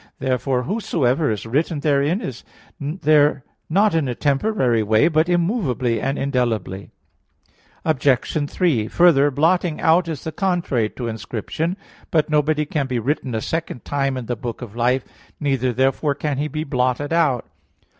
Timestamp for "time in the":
13.85-14.35